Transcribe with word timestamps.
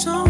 FG 0.00 0.29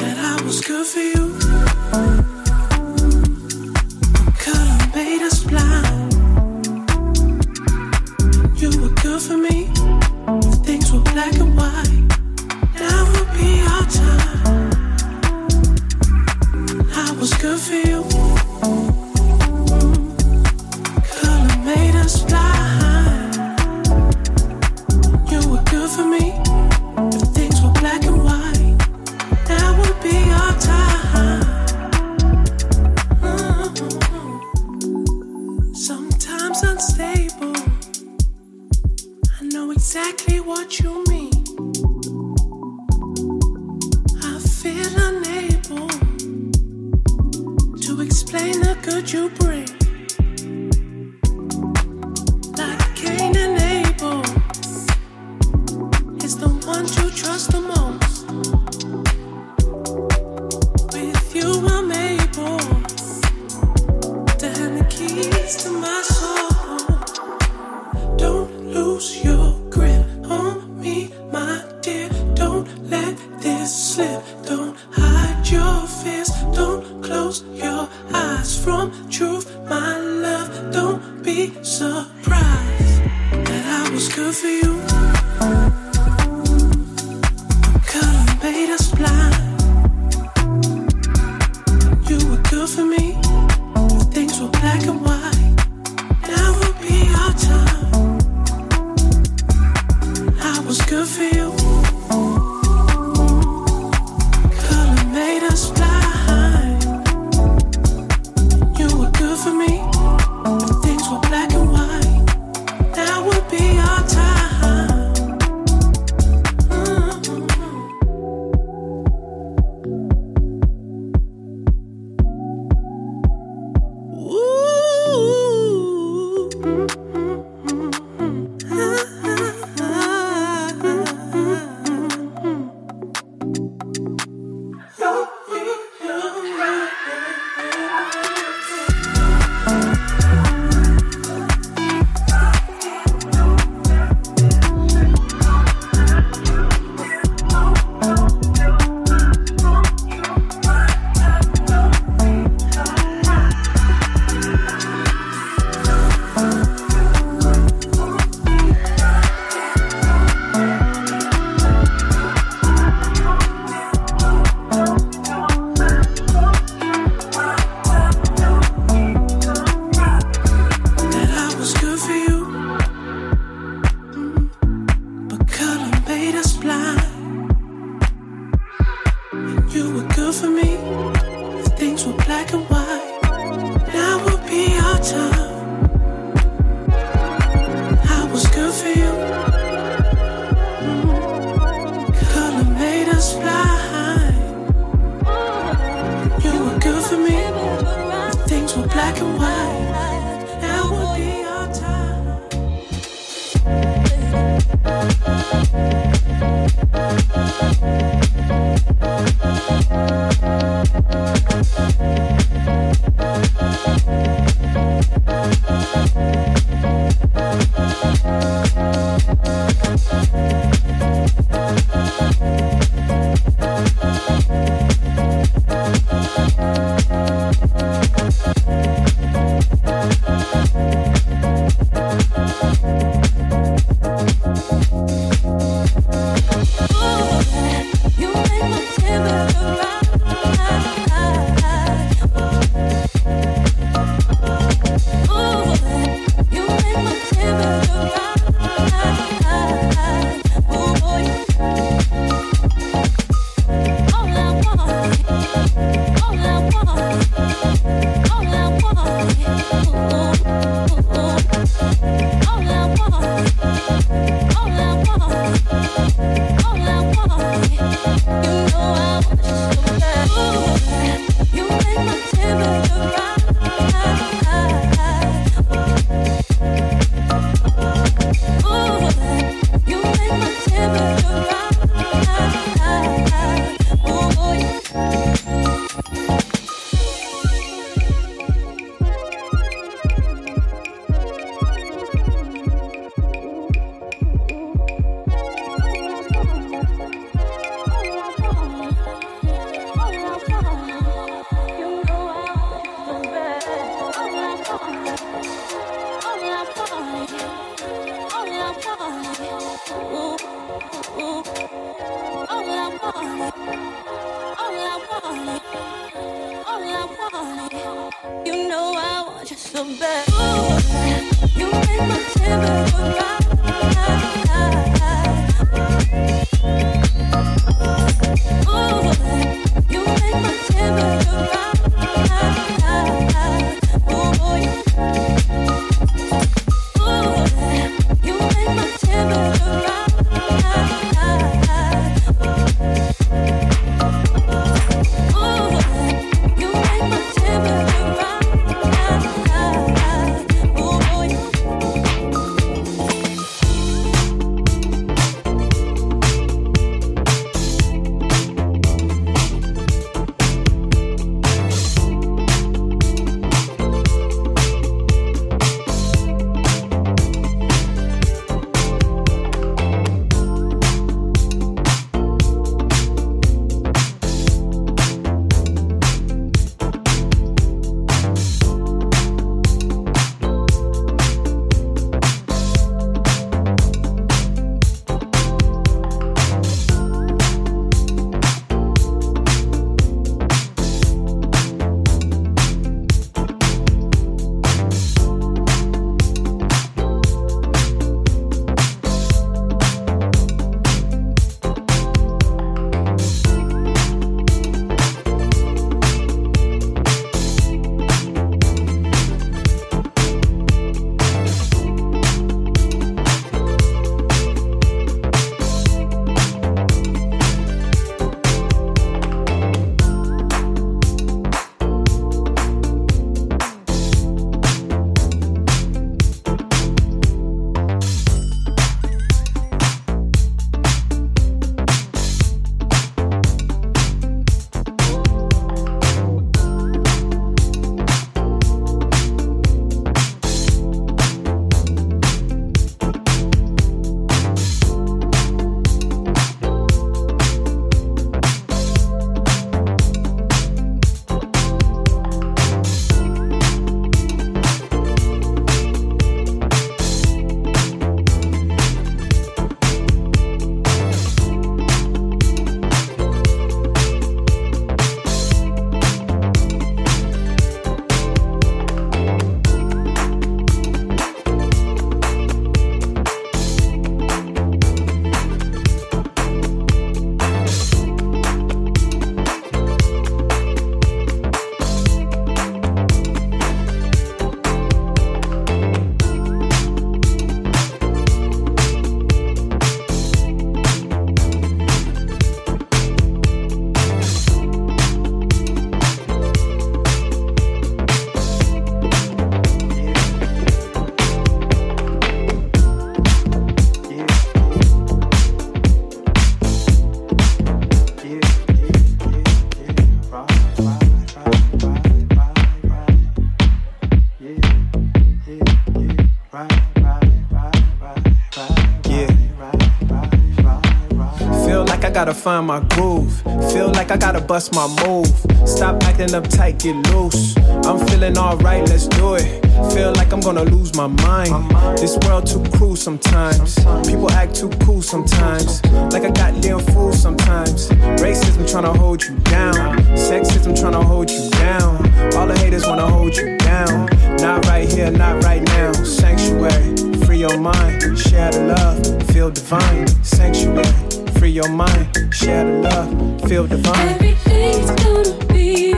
Gotta 522.25 522.33
find 522.35 522.67
my 522.67 522.79
groove. 522.93 523.33
Feel 523.73 523.91
like 523.93 524.11
I 524.11 524.15
gotta 524.15 524.39
bust 524.39 524.75
my 524.75 524.85
move. 525.03 525.25
Stop 525.67 526.03
acting 526.03 526.35
up 526.35 526.43
uptight, 526.43 526.77
get 526.77 526.95
loose. 527.11 527.57
I'm 527.87 527.97
feeling 528.05 528.37
alright, 528.37 528.87
let's 528.89 529.07
do 529.07 529.33
it. 529.33 529.59
Feel 529.91 530.11
like 530.13 530.31
I'm 530.31 530.39
gonna 530.39 530.65
lose 530.65 530.95
my 530.95 531.07
mind. 531.07 531.71
This 531.97 532.19
world 532.23 532.45
too 532.45 532.63
cruel 532.77 532.95
sometimes. 532.95 533.73
People 534.05 534.29
act 534.33 534.53
too 534.53 534.69
cool 534.85 535.01
sometimes. 535.01 535.83
Like 536.13 536.23
a 536.23 536.31
goddamn 536.31 536.81
fool 536.93 537.11
sometimes. 537.11 537.89
Racism 538.21 538.69
trying 538.69 538.83
to 538.83 538.93
hold 538.93 539.23
you 539.23 539.35
down. 539.39 539.97
Sexism 540.13 540.79
trying 540.79 540.93
to 540.93 541.01
hold 541.01 541.31
you 541.31 541.49
down. 541.49 542.05
All 542.35 542.45
the 542.45 542.55
haters 542.59 542.85
wanna 542.85 543.09
hold 543.09 543.35
you 543.35 543.57
down. 543.57 544.05
Not 544.37 544.67
right 544.67 544.87
here, 544.87 545.09
not 545.09 545.43
right 545.43 545.63
now. 545.63 545.91
Sanctuary, 545.93 546.95
free 547.25 547.39
your 547.39 547.57
mind. 547.59 548.15
Share 548.15 548.51
the 548.51 548.75
love, 548.77 549.23
feel 549.31 549.49
divine. 549.49 550.07
Sanctuary 550.23 551.10
free 551.41 551.49
your 551.49 551.69
mind, 551.69 552.07
share 552.31 552.63
the 552.63 552.87
love, 552.87 553.49
feel 553.49 553.65
divine. 553.65 554.09
Everything's 554.09 554.91
gonna 555.01 555.45
be 555.51 555.90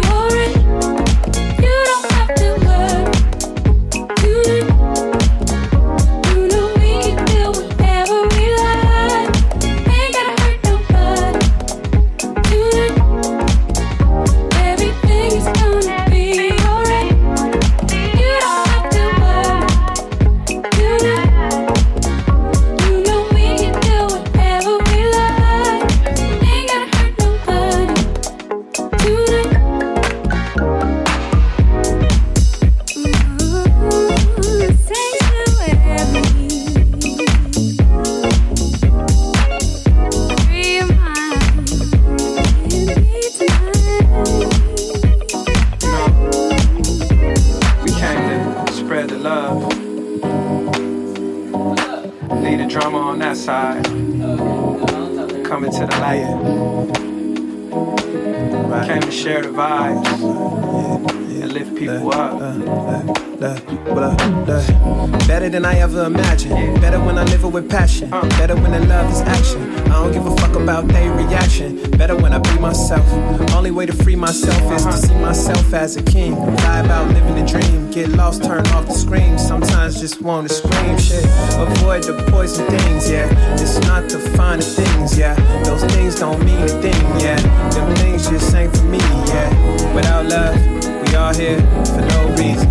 to 73.96 74.04
free 74.04 74.16
myself 74.16 74.72
is 74.74 74.86
to 74.86 75.08
see 75.08 75.16
myself 75.16 75.74
as 75.74 75.96
a 75.96 76.04
king. 76.04 76.36
Die 76.36 76.80
about 76.80 77.08
living 77.14 77.36
the 77.36 77.46
dream. 77.46 77.90
Get 77.92 78.10
lost, 78.10 78.44
turn 78.44 78.66
off 78.68 78.88
the 78.88 78.94
screen. 78.94 79.38
Sometimes 79.38 80.00
just 80.00 80.22
wanna 80.22 80.50
scream 80.50 80.98
shit. 80.98 81.24
Avoid 81.56 82.04
the 82.04 82.26
poison 82.30 82.66
things, 82.68 83.10
yeah. 83.10 83.28
It's 83.54 83.80
not 83.88 84.10
the 84.10 84.20
finer 84.36 84.62
things, 84.62 85.18
yeah. 85.18 85.36
Those 85.64 85.84
things 85.94 86.16
don't 86.16 86.44
mean 86.44 86.62
a 86.64 86.68
thing, 86.68 87.04
yeah. 87.20 87.40
Them 87.72 87.96
things 87.96 88.30
just 88.30 88.54
ain't 88.56 88.76
for 88.76 88.84
me, 88.84 89.00
yeah. 89.28 89.50
Without 89.94 90.26
love, 90.26 90.56
we 91.02 91.16
all 91.16 91.34
here 91.34 91.60
for 91.94 92.02
no 92.02 92.30
reason. 92.38 92.70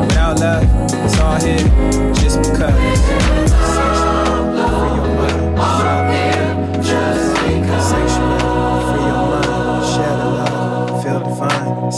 Without 0.00 0.40
love, 0.40 0.64
it's 1.04 1.18
all 1.20 1.40
here 1.40 2.14
just 2.14 2.38
because. 2.42 2.74
Free 4.78 4.96
your 4.96 5.52
mind. 5.56 6.25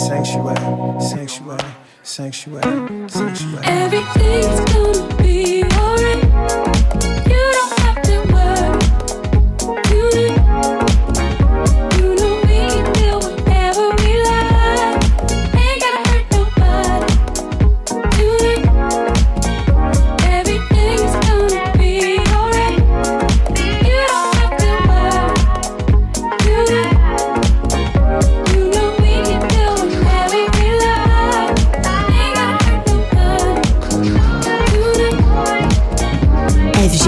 sanctuary, 0.08 1.00
sanctuary, 1.00 1.58
sanctuary, 2.02 3.08
sanctuary. 3.10 3.64
Everything's 3.66 4.72
gonna 4.72 5.16
be 5.22 5.62
alright. 5.64 6.27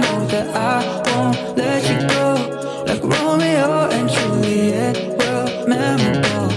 know 0.00 0.26
that 0.26 0.48
I 0.56 0.78
won't 1.06 1.56
let 1.56 1.80
you 1.90 1.98
go. 2.08 2.84
Like 2.86 3.02
Romeo 3.02 3.88
and 3.90 4.08
Juliet, 4.08 4.96
well, 5.18 5.66
memorable. 5.66 6.48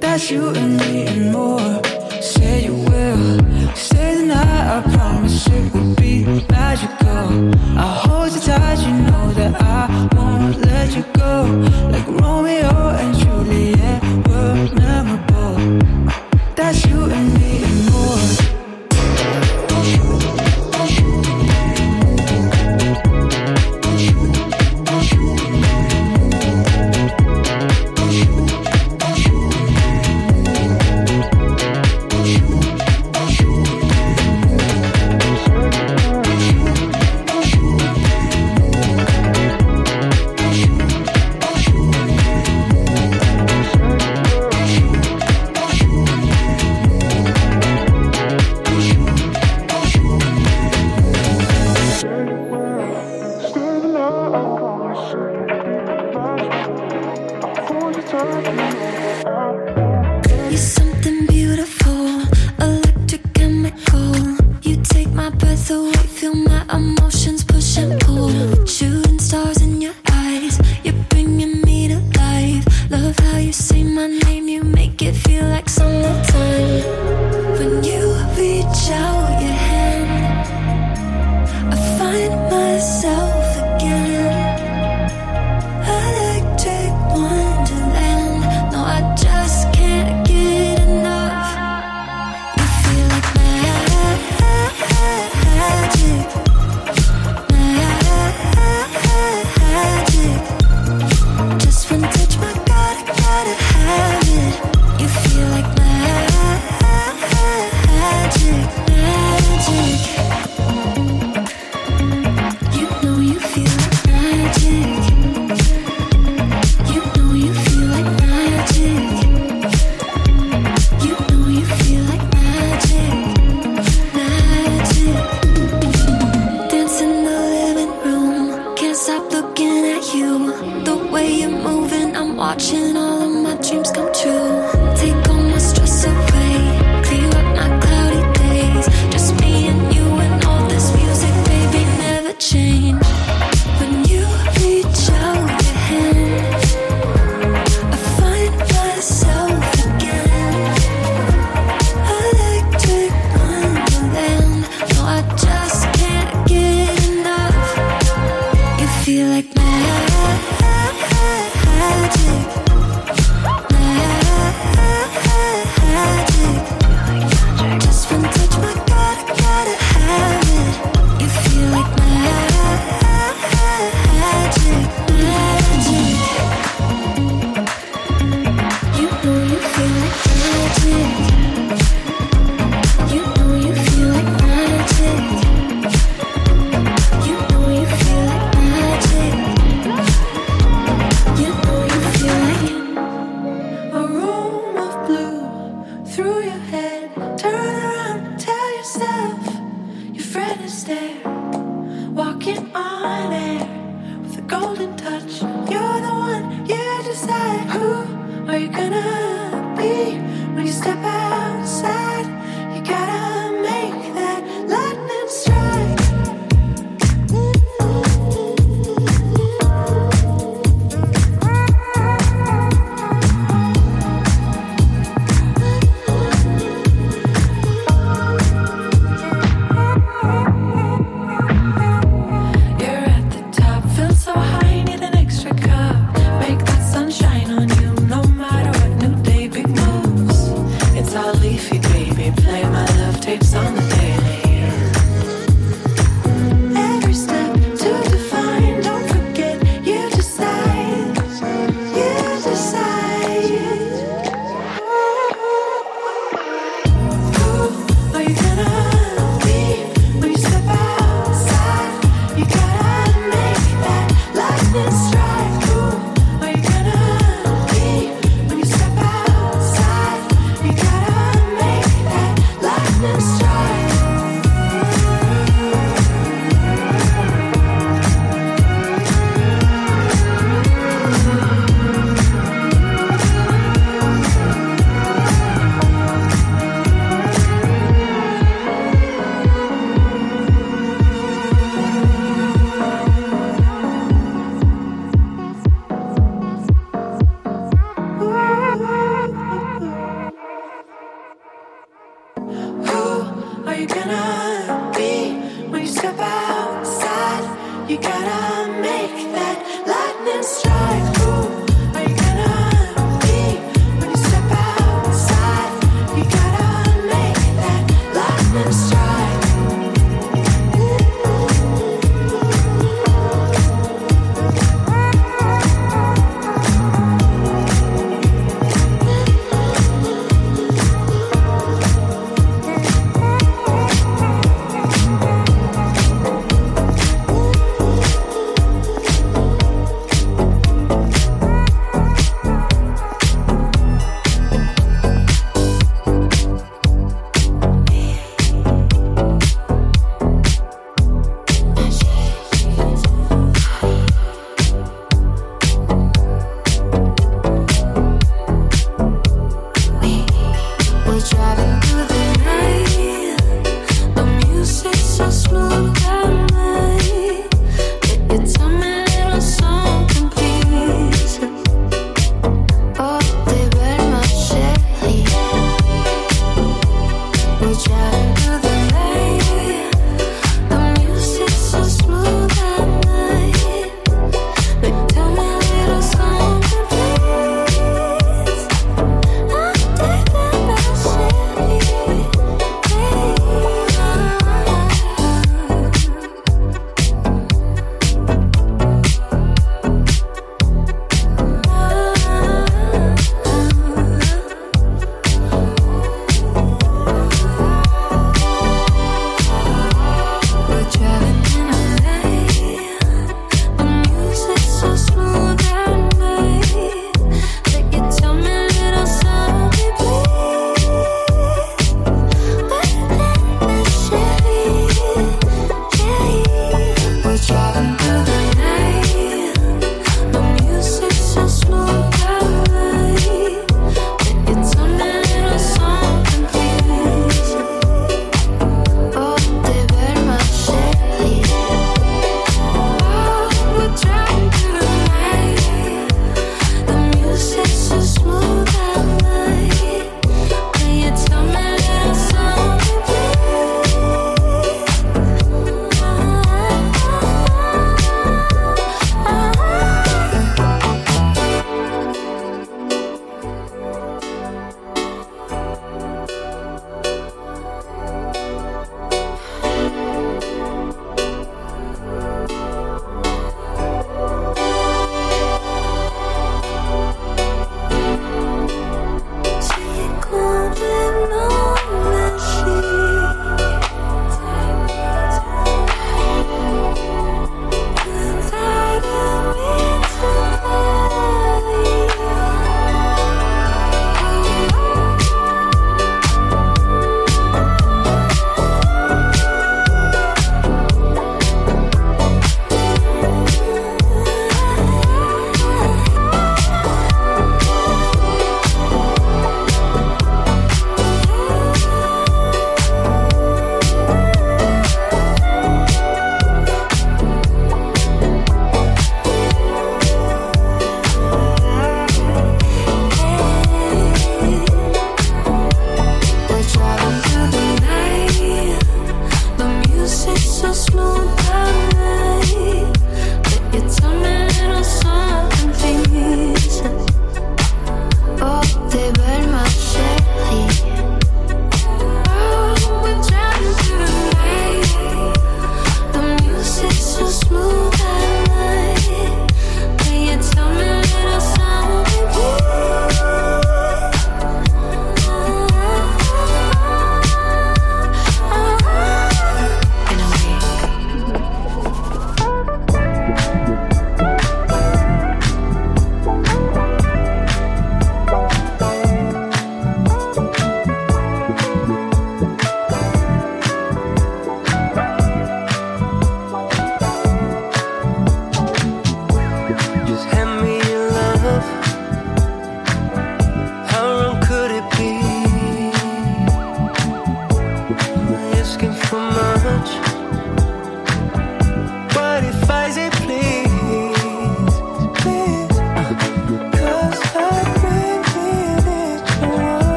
That's 0.00 0.30
you 0.30 0.48
and 0.48 0.76
me 0.78 1.06
and 1.06 1.32
more. 1.32 1.82
Say 2.20 2.64
you 2.64 2.74
will. 2.74 3.38
Stay 3.74 4.14
the 4.16 4.26
night, 4.26 4.66
I 4.76 4.82
promise 4.94 5.46
it 5.46 5.72
will 5.72 5.94
be 5.94 6.24
magical. 6.50 7.26
I 7.78 7.86
hold 8.04 8.32
you 8.32 8.40
tight, 8.40 8.78
you 8.86 8.94
know 9.08 9.32
that 9.32 9.60
I 9.60 10.08
won't 10.14 10.58
let 10.66 10.94
you 10.96 11.04
go. 11.14 11.34
Like 11.90 12.06
Romeo 12.06 12.91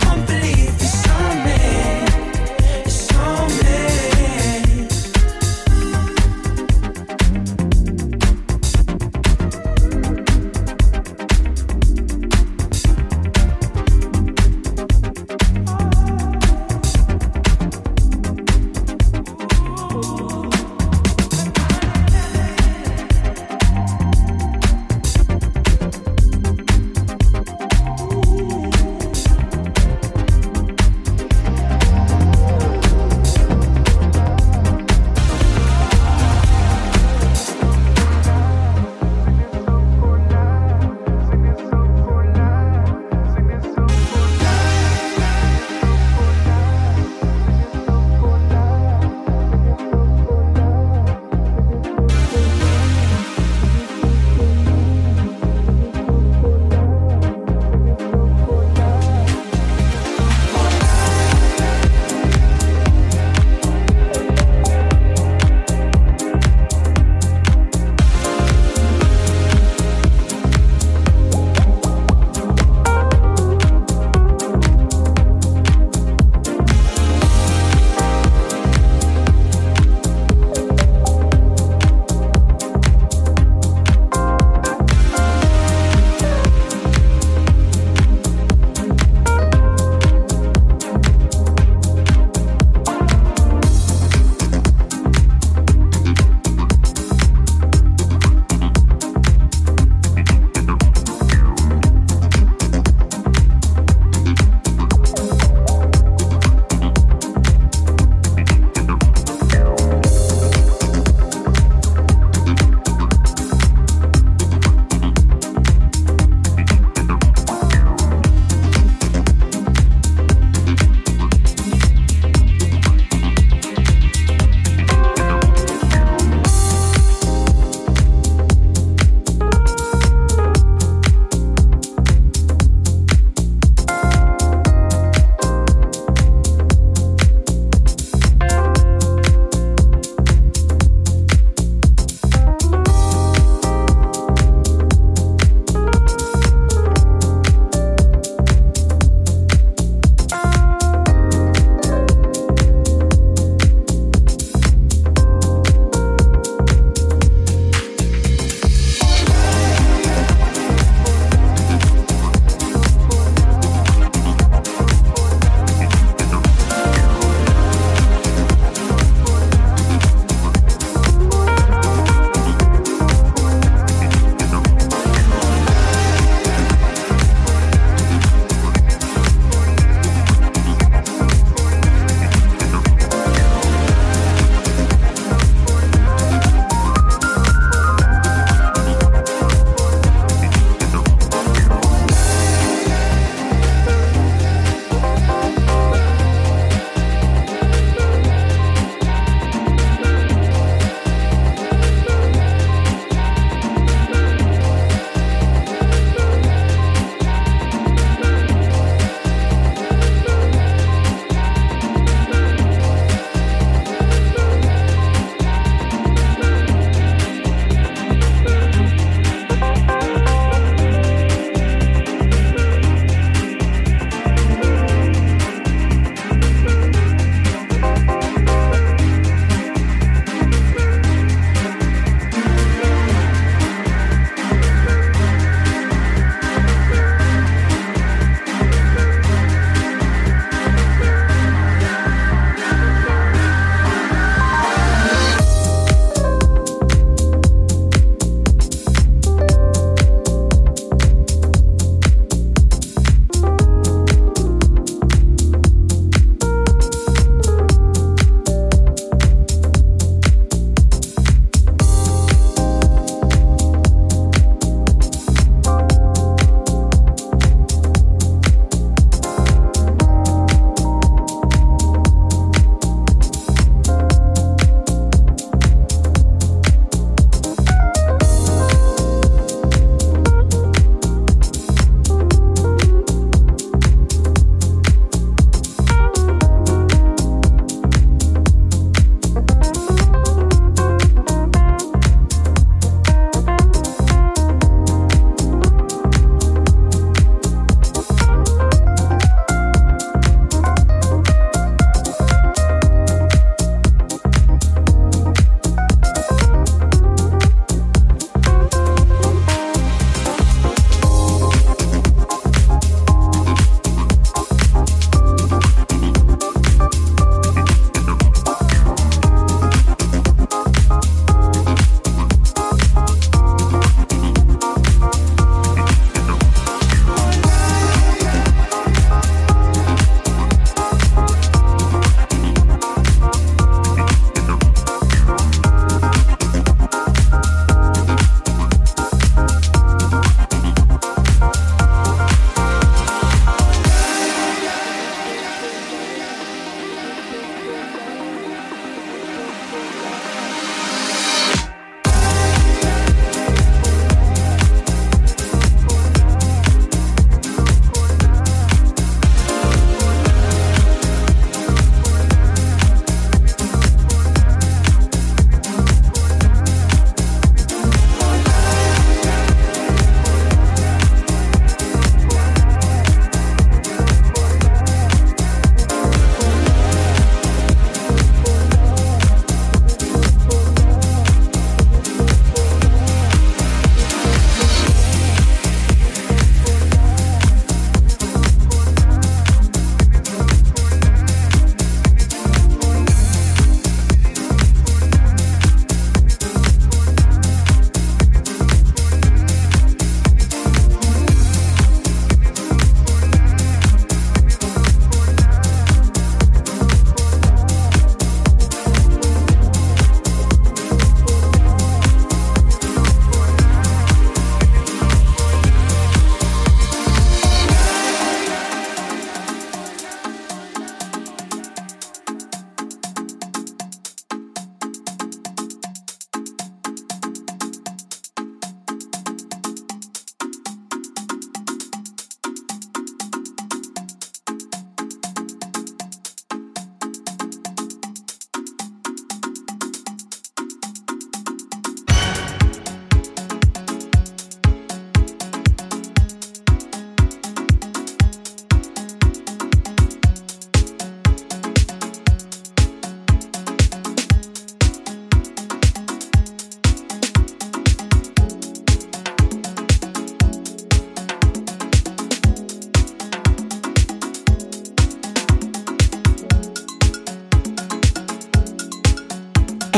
come 0.00 0.31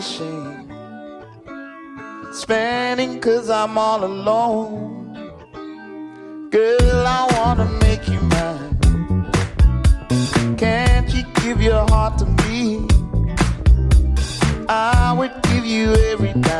fishing, 0.00 0.72
spanning 2.32 3.20
cause 3.20 3.50
I'm 3.50 3.76
all 3.76 4.02
alone. 4.02 5.12
Girl, 6.50 7.06
I 7.18 7.22
wanna 7.36 7.68
make 7.84 8.08
you 8.08 8.20
mine. 8.34 9.26
Can't 10.56 11.08
you 11.14 11.22
give 11.42 11.60
your 11.60 11.84
heart 11.90 12.16
to 12.20 12.26
me? 12.44 12.86
I 14.68 15.14
would 15.18 15.34
give 15.42 15.66
you 15.66 15.92
every 16.10 16.32
dime. 16.32 16.59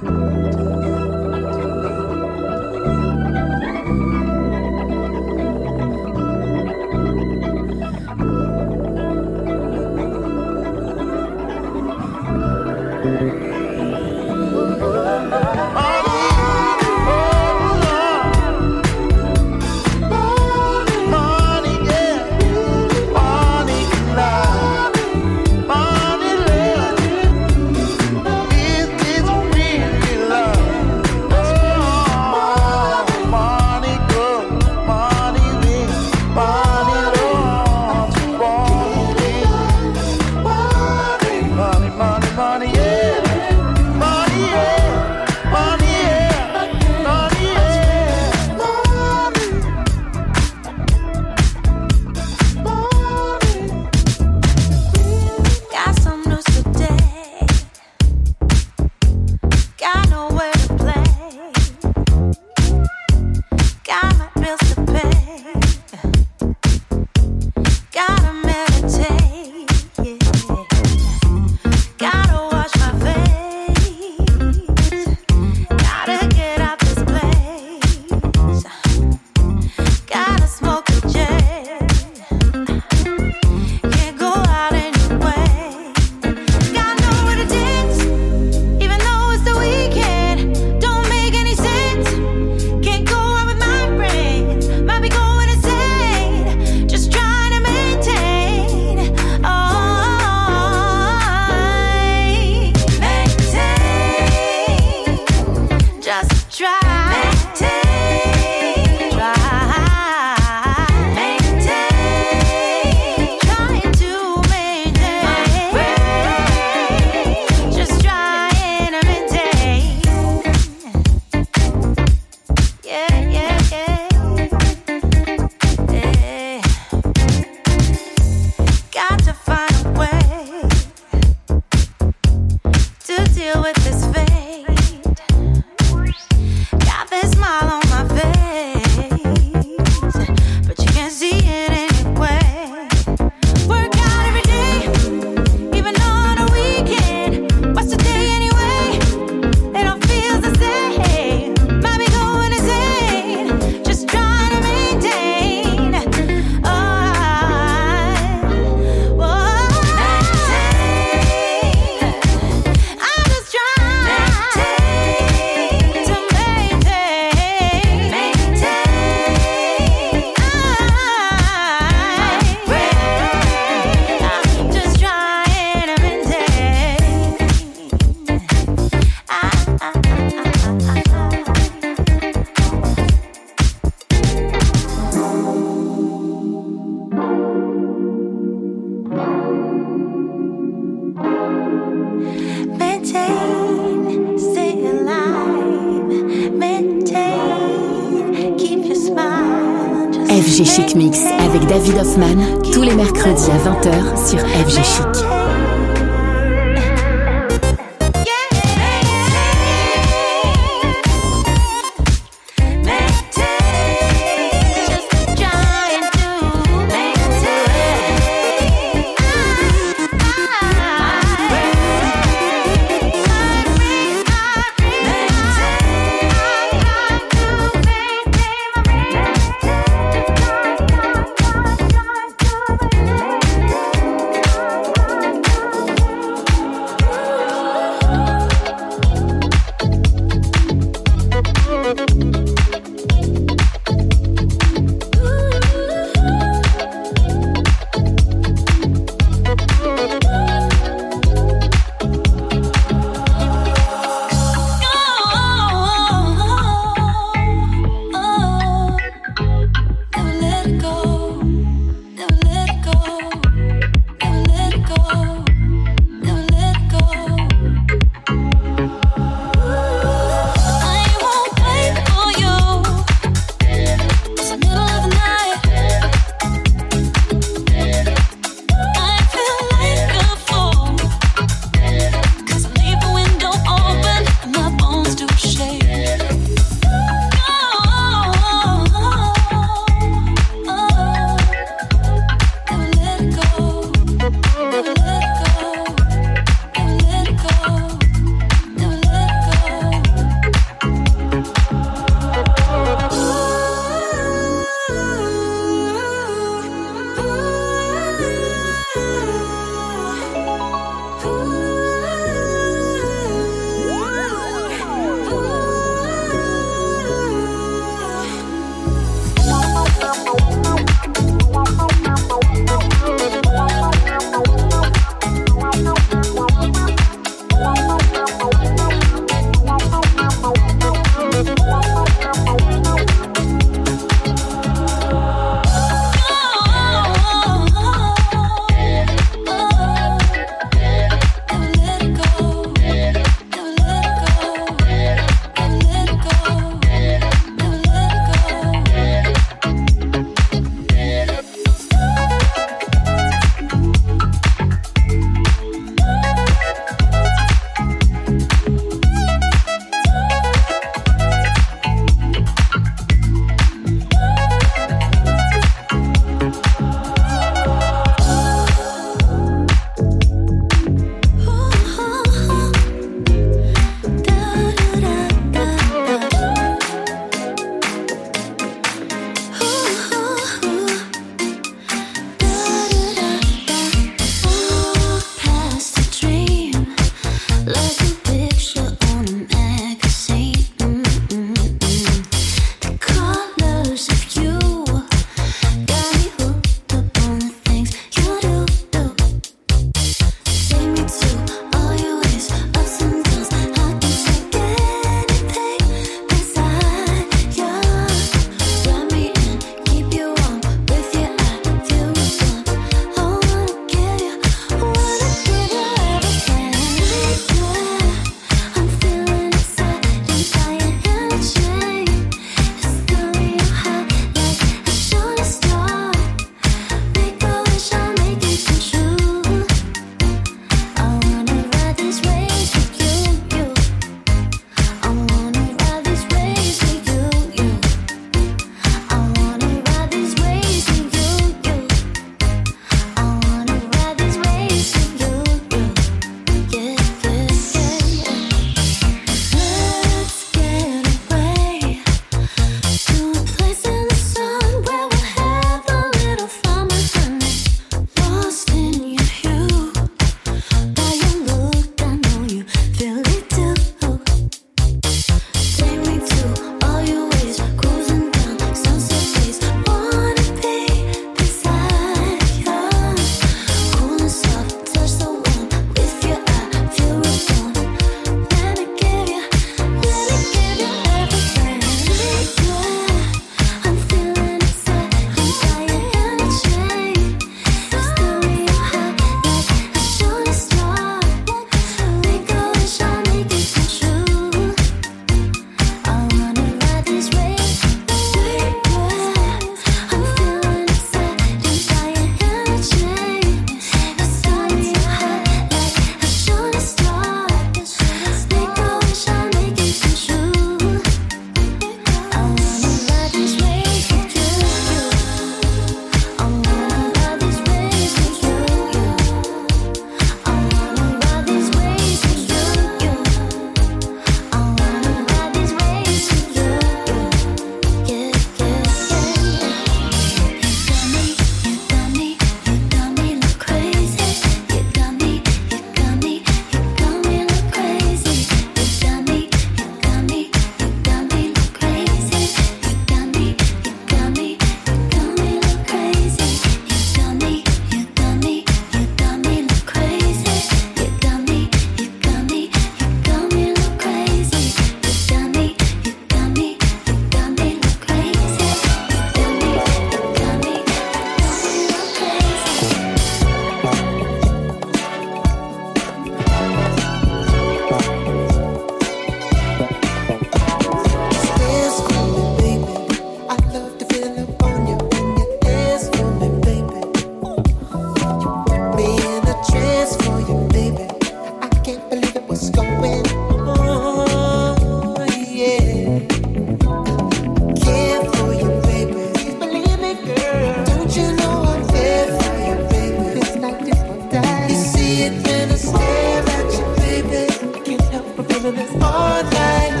stare 595.81 596.43
at 596.57 596.71
you, 596.77 596.85
baby. 596.97 597.77
I 597.77 597.79
can't 597.81 598.01
help 598.13 598.35
but 598.35 598.51
feeling 598.51 598.75
this 598.75 598.91
all 599.01 599.43
night. 599.43 600.00